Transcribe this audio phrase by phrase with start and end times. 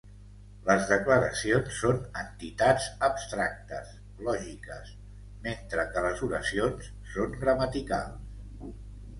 [0.67, 3.91] Les declaracions són entitats abstractes,
[4.29, 4.89] lògiques,
[5.47, 8.75] mentre que les oracions són gramaticals.